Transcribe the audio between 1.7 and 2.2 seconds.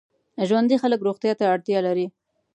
لري